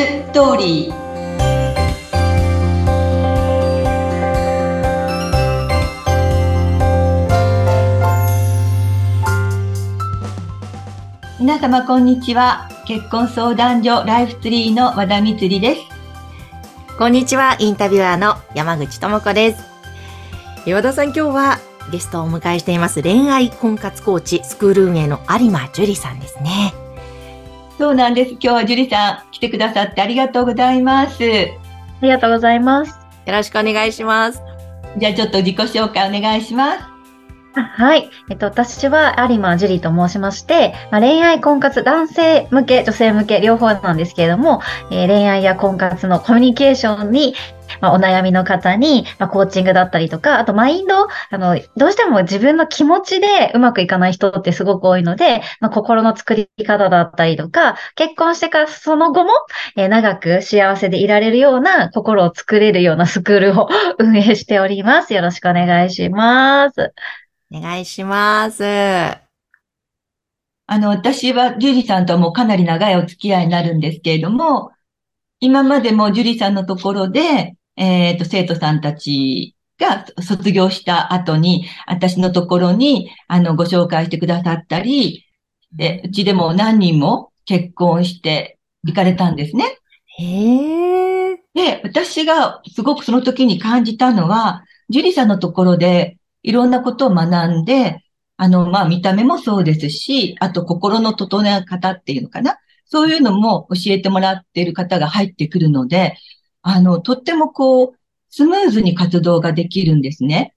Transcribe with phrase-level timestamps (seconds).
[0.00, 0.94] ストーリー
[11.38, 15.82] 皆様こんにちは結婚相談所ライフツリーの和田光です
[16.96, 19.62] こんにちはインタビュアーの山口智子です
[20.72, 21.58] 和田さん今日は
[21.92, 26.72] ゲストをお迎えしています恋愛婚活コーチスクール運営の有馬樹里さんですね
[27.80, 28.32] そうなんです。
[28.32, 31.24] 今日は樹里さん来てくださってありがとうございます。
[31.24, 31.26] あ
[32.02, 32.90] りがとうございます。
[33.24, 34.42] よろしくお願いします。
[34.98, 36.78] じゃあちょっと自己紹介お願いします。
[37.54, 38.10] はい。
[38.28, 44.60] えっと、私は有馬樹里と申しまして、まあ、恋愛婚活男性向け、女性向け両方なんですけれども、
[44.90, 47.34] えー、恋愛や婚活のコミュニケーションに
[47.80, 59.30] まあ、お悩みの方に、まあ、コーチングだったりとか、あとマインド、あの、どうしても自分の気持ちでうまくいかない人ってすごく多いので、まあ、心の作り方だったりとか、結婚してからその後も、
[59.76, 65.14] えー、長く幸せでいられるような心を作れるようなスクールを 運営しております。
[65.14, 66.92] よろしくお願いします。
[67.52, 68.62] お願いします。
[70.72, 74.70] あの、私はジュリさんともかなり長いお付き合いになるんですけれども、
[75.40, 85.26] 今までもジュリさんのところで、えっ、ー、と、生徒さんたちが卒業した後に、私のところに、あの、ご紹介してくださったり、
[85.72, 89.78] で、うちでも何人も結婚して行かれたんですね。
[90.18, 98.04] へで、私がすごくその時に感じたのは、ジュリさんのところでいろんなことを学んで、
[98.36, 102.58] あの、まあ、見た目もそうですし、あと心の整え方っていうのかな。
[102.86, 106.16] そういうのも教えてもらっている方が入ってくるので、
[106.62, 110.54] あの、とってもこう、スムーズに活動ができるんですね。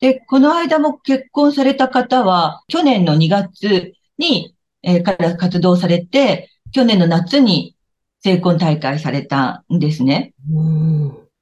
[0.00, 7.76] で、この間も結婚された方は、去年の2月に、えー、から活動されて、去年の夏に
[8.24, 10.34] 成婚大会されたんですね。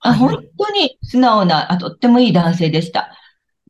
[0.00, 3.16] あ本当に素直なあ、とってもいい男性でした。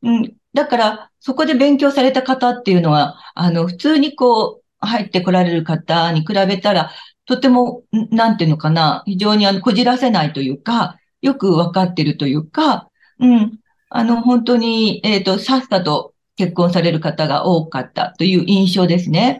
[0.03, 6.91] うん、だから、そこで勉強された方っていうのは、あの、普通にこう、入ってこられる方に比べたら、
[7.31, 12.89] とても、なんていうのかな、非常にあの、こじらせないというか、よくわかってるというか、
[13.21, 13.57] うん、
[13.89, 19.39] あの、本当に、えっ、ー、と、さっさと結婚される方が多かったという印象ですね。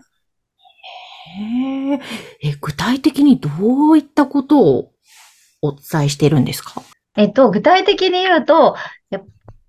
[1.38, 1.96] へ
[2.42, 3.50] え、具体的にど
[3.90, 4.92] ういったことを
[5.62, 6.82] お伝えしているんですか？
[7.18, 8.78] えっと、具体的に言うと、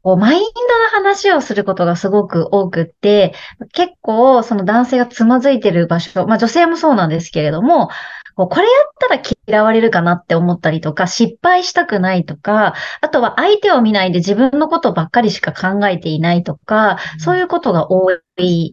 [0.03, 3.35] こうマインドの話をすることがすごく多くって、
[3.73, 7.89] 結構その男性がつまずいてる場所、まあ女性もそうなんですけれども、
[8.35, 18.19] これやったら嫌われるかなって思ったりとか、失敗したくないとか、あとは相手を見ないで自分のことばっかりしか考えていないとか、そういうことが多い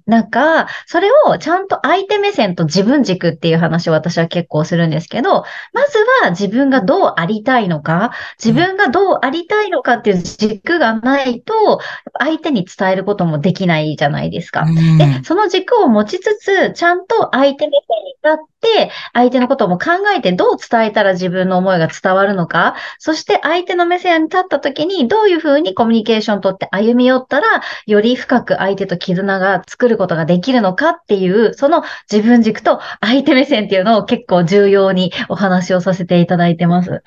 [0.05, 5.43] 中、それをちゃんと相手目線と自分軸っていう話を私は結構するんですけど、
[5.73, 8.11] まずは自分がどうありたいのか、
[8.43, 11.79] 自分がどうありたいのかっていう軸がないと、
[12.19, 14.65] 相手に伝えることもできないじゃないですか。
[14.97, 27.47] で、その軸を持ちつつ、ちゃんと相手目線に立って、相手のことも考えてどう伝えたら自分の思いが伝わるのか、そして相手の目線に立った時にどういうふうにコミュニケーションをとって歩み寄ったら、
[27.85, 36.89] より深く相手と絆が作ることができるのかっていう、その自分軸と相手目線っていうのを結構重要にお話をさせていただいてます。
[36.89, 36.97] な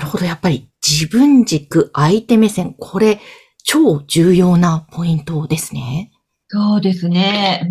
[0.00, 0.24] るほど。
[0.24, 3.20] やっぱり自分軸、相手目線、これ
[3.64, 6.10] 超重要なポイントですね。
[6.48, 7.70] そうですね。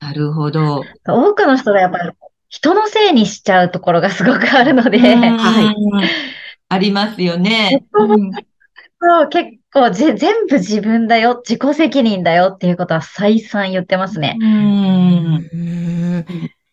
[0.00, 0.82] なるほど。
[1.06, 2.10] 多くの人がやっぱり
[2.48, 5.74] 人のせいにしちゃうところがすごくあるので、はい。
[6.68, 7.84] ありますよね。
[9.02, 14.36] そう結構ぜ全部自分だよ、自己責任だよっていうことは再三言ってますね。
[14.40, 16.26] うん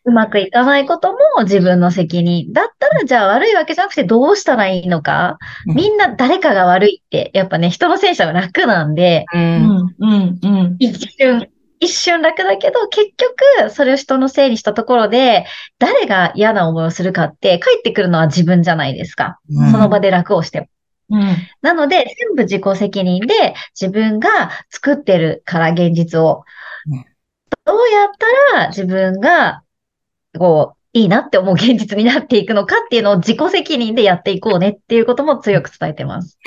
[0.08, 2.54] うまくいかないことも自分の責任。
[2.54, 5.38] だったらじゃあ悪いわけじゃなくてどうしたらいいのか。
[5.66, 10.76] みんな誰かが悪いって、やっぱね、人のせい者は楽なんで、うん、うん、うん。
[10.80, 11.50] 一瞬、
[11.82, 15.46] 一瞬楽だけど、結局、それを人のせいにしたところで、
[15.78, 19.40] 誰が嫌な思いをするかって、帰ってくるのは自分じゃないですか。
[19.50, 20.68] うん、その場で楽をしても。
[21.10, 26.44] うん、なので、全部自己責任で自分が作ってるから現実を。
[27.66, 28.10] どうやっ
[28.52, 29.64] たら自分が、
[30.38, 36.40] こう、いいなって思う現実になっていくのかっていうのを自己責任でやっていこうねっていうことも強く伝えてます。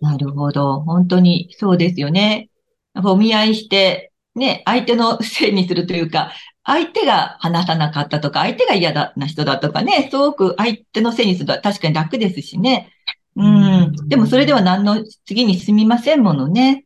[0.00, 0.80] なるほど。
[0.80, 2.50] 本当にそうですよね。
[2.94, 6.32] お見合いして、ね、相手のせいにするというか、
[6.64, 12.93] 相手が話さなかったとか、相手が嫌だな人だとかね、すごく相手のせいにするのは確かに楽ですしね。
[13.36, 14.08] うん。
[14.08, 16.84] でもそれでは何の次に進みませんものね。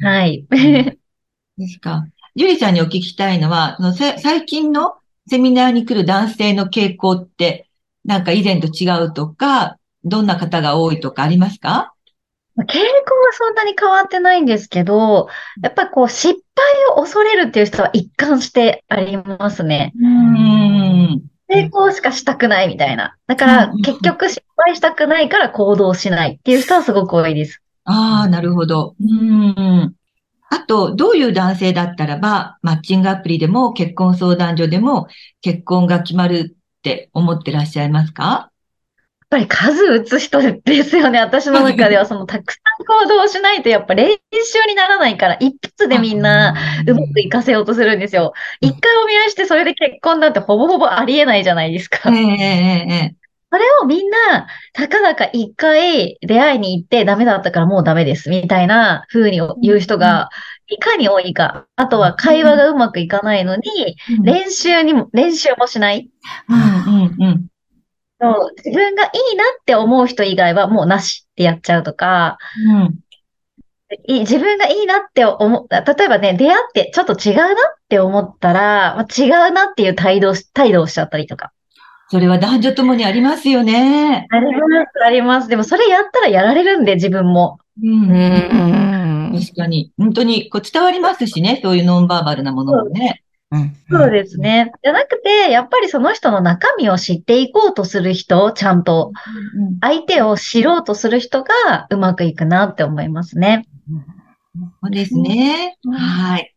[0.00, 0.46] はい。
[0.50, 2.06] ですか。
[2.36, 4.94] ジュリさんにお聞きしたいのは、その最近の
[5.28, 7.68] セミナーに来る男性の傾向って、
[8.04, 11.94] なんか以前と違うとか、どんな方が多いとかありますか？
[12.58, 15.28] 傾向はそんなに変わってないんですけど、
[15.62, 19.92] やっぱりこう失敗を恐れるっていう人は一貫してありますね。
[19.98, 23.16] うん成功しかしたくないみたいな。
[23.26, 27.62] だから結局失敗したくないから行動しないっていう人はすごく多いです。
[27.84, 28.96] ああ、なるほど。
[29.00, 29.94] うん。
[30.50, 35.08] あと、どういう男性だったらば、マッチングアプリでも結婚相談所でも
[35.42, 38.50] 結婚が決まるって思ってらっしゃいますか？
[39.34, 41.18] ぱり数打つ人ですよね。
[41.18, 46.54] 私の中では、その、たくさん行動しないと、やっぱ練習にならないから、一発でみんな、
[46.86, 48.32] うまくいかせようとするんですよ。
[48.60, 51.98] 一回お見合いして、それで結婚なんてほぼほぼありえないじゃないですか。
[53.50, 60.28] それをみんな、たかだか一回出会いに行ってダメだったからもうダメです、みたいな風に言う人が、
[60.68, 61.66] いかに多いか。
[61.76, 63.62] あとは会話がうまくいかないのに、
[64.22, 66.08] 練習にも、練習もしない。
[66.48, 67.46] うんうんうん
[68.20, 72.38] そう、自分がいいなって思う人以外はもうなしってやっちゃうとか、
[72.70, 72.98] うん、
[74.08, 77.54] 自分がいいなって思う、例えばね、出会ってちょっと違うなっ
[77.88, 81.52] て思ったら、まあ、違うなっていう態度態度をしちゃったりとか。
[82.10, 84.26] それは男女ともにありますよね。
[84.30, 85.48] あります、あります。
[85.48, 87.58] でもそれやったらやられるんで、自分も。
[87.82, 88.10] うん。
[88.10, 89.90] うん確かに。
[89.98, 93.23] 本当にこう伝わりますしね、そういうノンバーバルなものもね。
[93.90, 94.72] そうですね。
[94.82, 99.12] じゃなくて、やっぱりその人の中身を知っていこうとする人、ちゃんと、
[99.80, 103.66] 相手を知ろうとする人がうまくいくなって思いますね。
[104.82, 105.76] そうですね。
[105.90, 106.54] はい。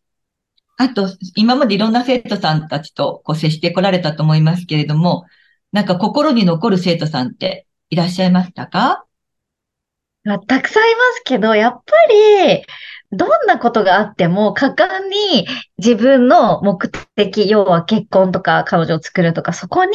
[0.78, 5.26] あと、今までいろんな生徒さんたちとこう接してこられたと思いますけれども、
[5.72, 9.04] なんか心に残る生徒さんっていらっしゃいましたか？
[10.48, 11.82] たくさんいますけど、やっぱ
[12.48, 12.64] り、
[13.12, 19.94] どんなことがあっても果敢に自分の目的、要は結婚とか彼女を作るとか、そこに、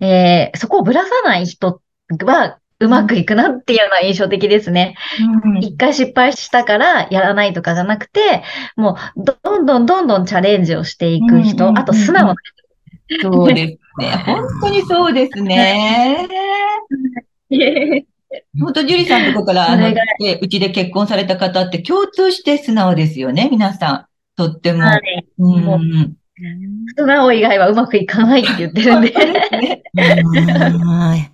[0.00, 1.80] えー、そこをぶらさない人
[2.24, 4.96] はうまくいくなっていうのは印象的ですね。
[5.60, 8.42] 一、うん、回失敗したからやらないとかじゃなくて、
[8.76, 12.34] もうどんどんどんどんチャレンジをしていく人、あと素直な
[13.08, 13.32] 人。
[13.32, 14.10] そうですね。
[14.26, 16.28] 本当にそうですね。
[18.60, 19.92] 本当、ジュリさんのとこから、あの、
[20.40, 24.06] うちで結婚された方って共通して素直ですよね、皆さん。
[24.36, 24.84] とっても。
[24.84, 26.16] はい、うん。
[26.96, 29.10] 素直以外はうまくいかないって言ってるんで。
[29.10, 29.16] ち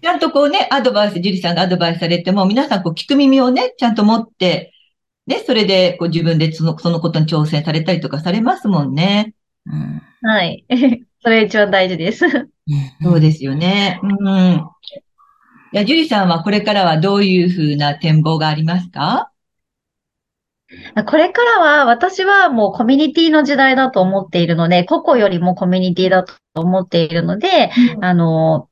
[0.06, 4.72] ゃんとこうね、アドバイス、ジュリさんがアドバイスされても、皆さんこう聞く耳をね、ちゃんと持って、
[5.26, 9.34] ね、それでこう自分でそのそのことに挑戦されたりとかされますもんね。
[9.66, 10.64] うん、はい。
[11.22, 12.26] それ一番大事です。
[13.02, 14.00] そうですよね。
[14.02, 14.64] うん。
[15.74, 19.32] いや、ジュリさんはこれからはどういうふうな展望がありますか？
[21.04, 28.68] これからは私はもうコミュニティの時代だと思っているので、個々よりもコミュニティだと思っているので、うん、あの、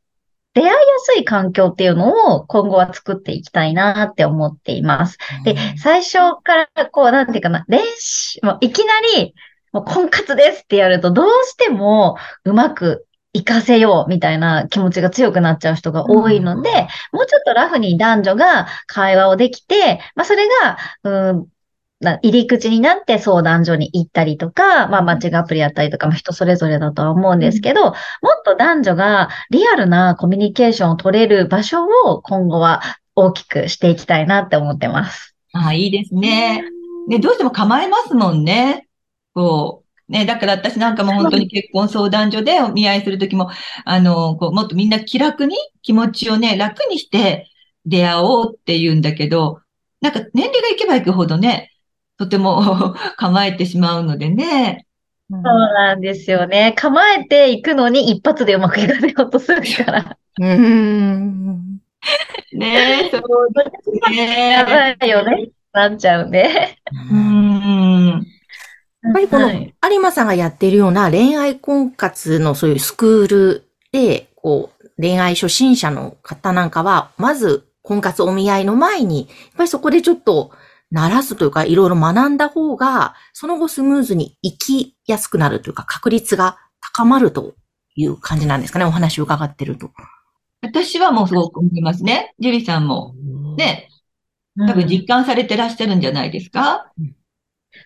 [0.54, 5.18] 出会いやすい環境っていうのを今後は作っていきたいなって思っています。
[5.42, 9.34] で、最初からこう、なんていうかな、練習、もういきなり、
[9.72, 16.70] もう婚活ですってやるとどうしてもうまく活かせようみたいな気持ちが強くなっちゃう人が多いので、
[17.12, 21.46] うん、もうちょっとラフに男女が会話をできて、まあそれが、うん、
[22.22, 27.94] 入り口になって相談所に行ったりとか、まあマッチングアプリやったりとかも人それぞれだとは思うんですけど、うん、もっ
[28.44, 32.82] と男女がリアルなコミュニケーションを取れる場所を今後は
[33.14, 35.34] 大きくしていきたいなって思ってます。
[35.52, 36.64] ああ、いいですね。
[37.08, 38.88] ね、どうしても構えますもんね。
[39.34, 39.81] こう、
[40.12, 43.50] ね、だから私なんかも本当に結婚相談所で お見合いするときも、
[43.86, 47.48] あの、こう、もっとみんな気楽に気持ちをね、楽にして
[47.86, 49.60] 出会おうって言うんだけど、
[50.02, 51.72] なんか年齢がいけばいくほどね、
[52.18, 54.84] とても 構えてしまうのでね。
[55.30, 56.74] そうなんですよね。
[56.76, 60.18] 構えていくのに一発でうまくいかせようとするから。
[60.38, 61.78] うん。
[62.52, 63.22] ねえ、そう
[63.54, 64.50] ですね。
[64.50, 65.48] やばいよね。
[65.72, 66.76] なっちゃうんで。
[67.10, 67.71] うん。
[69.12, 69.50] やっぱりこの、
[69.90, 70.70] 有馬さんがやってい。
[70.70, 72.74] るような恋愛婚活のそうい。
[72.74, 78.64] うスクールで、こう、恋愛初心者の方なんかは、まず婚活お見合い。
[78.64, 80.52] の前に、やっぱりそこでちょっと、
[80.90, 81.48] 鳴らすとい。
[81.48, 81.74] うか、い。
[81.74, 81.88] ろい。
[81.90, 85.72] ろ学んだ方が、その後スムーズに生きやすくなるとい。
[85.72, 87.54] うか、確率が高まると
[87.96, 88.06] い。
[88.06, 89.90] う感じなんですかね、お話を伺ってると。
[90.60, 91.80] 私はもうすごく思い。
[91.82, 92.34] ますね。
[92.38, 93.14] ジュリさんも。
[93.56, 93.88] ね。
[94.66, 96.30] 多分実感されてらっしゃるんじゃない。
[96.30, 97.16] ですか、うん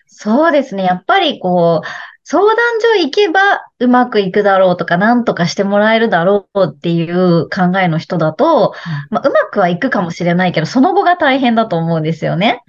[0.07, 0.83] そうですね。
[0.83, 1.87] やっぱりこう、
[2.29, 3.39] 相談所行けば
[3.79, 8.73] うまくいくだろうとか、なんとかしてもらえるだろうっていう考えの人だと、
[9.09, 12.63] まあ、うまくはいくかもしれないけど、その後が大変だと思うんですよね。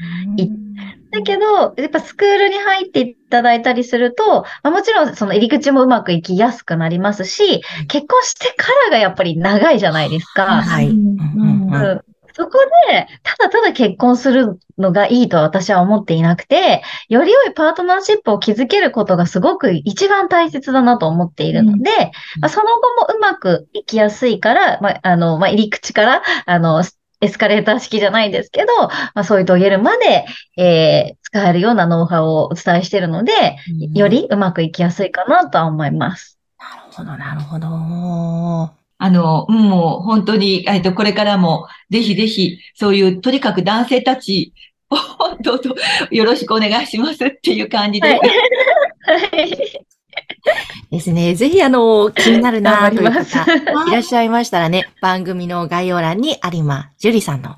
[1.11, 10.63] だけど、やっぱスクールに入っていただいたりすると、まあ、もちろんその入り口もうまくいきやすくなりますし、結婚してからがやっぱり長いじゃないですか。
[10.63, 10.89] はい。
[10.89, 12.01] うん
[12.39, 21.87] そこで、ただただ結婚するのがいいとは私は思っていなくて、より良いパートナーシップを築けることがすごく一番大切だなと思っているので、うん、
[22.41, 26.85] まあ、その後もうまくいきやすいから、まあ、あの、まあ、入り口から、あの、
[27.21, 30.25] エスカレーター式じゃないですけど、まあ、そういう遂げるまで、
[30.57, 33.33] えー、使えるようなノウハウをお伝えしているので、
[33.83, 36.39] うん、よりうまくいきやすいかなとは思います。
[36.57, 38.78] なるほど、なるほど。
[38.99, 44.53] あの、もう本当に、えっと、これからも、ぜひぜひ、そういう、とにかく男性たち
[44.91, 44.97] を、
[45.43, 45.75] どうぞ、
[46.11, 48.09] よろしくお願いしますっていう感じで。
[48.09, 49.87] はい。
[50.91, 51.35] ですね。
[51.35, 53.45] ぜひ、あの、気になるなという方、
[53.89, 57.57] いらっしゃいましたらね、番組の概要欄に有馬樹里さんの、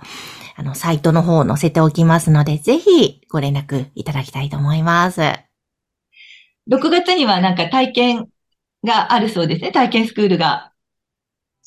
[0.56, 5.20] あの、サイトの方を載せておきますので、ぜひご連絡いただきたいと思います。
[5.20, 8.28] 6月にはなんか体験
[8.84, 9.72] があるそうですね。
[9.72, 10.69] 体験スクールが。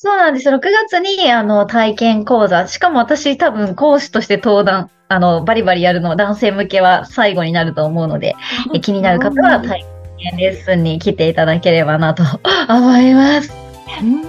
[0.04, 2.68] そうなんです6月に、あの、体験講座。
[2.68, 8.36] しかも私多分講師として登壇、あの、バリバリやるのは男性向けは最後になると思うので、
[8.74, 9.82] え気になる方は体
[10.18, 12.22] 験レッスンに来ていただければなと
[12.68, 13.50] 思います。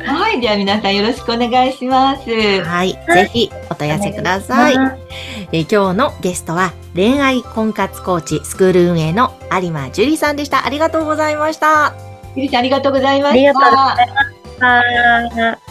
[0.05, 0.39] はい。
[0.39, 2.21] では皆さんよろしくお願いします。
[2.63, 2.93] はい。
[2.93, 4.75] ぜひお問い合わせください。
[5.51, 10.65] え今日のゲストは恋愛婚活コーチスクール運営の有馬樹里さんでした。
[10.65, 11.93] ありがとうございました。
[12.33, 13.33] ゆりさんありがとうございました。
[13.33, 15.64] ありがとうございました。